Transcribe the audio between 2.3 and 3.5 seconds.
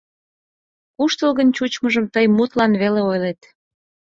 мутлан веле ойлет...